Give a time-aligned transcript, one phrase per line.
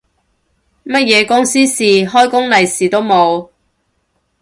[0.83, 3.49] 乜嘢公司事，開工利是都冇